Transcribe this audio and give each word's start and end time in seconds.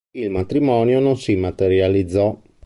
Il 0.17 0.31
matrimonio 0.31 0.99
non 0.99 1.15
si 1.15 1.35
materializzò. 1.35 2.35